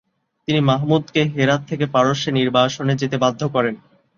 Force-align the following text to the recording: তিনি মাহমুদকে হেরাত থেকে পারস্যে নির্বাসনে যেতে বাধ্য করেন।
তিনি 0.47 0.59
মাহমুদকে 0.61 1.21
হেরাত 1.35 1.61
থেকে 1.69 1.85
পারস্যে 1.87 2.29
নির্বাসনে 2.31 2.93
যেতে 2.95 3.17
বাধ্য 3.17 3.41
করেন। 3.49 3.75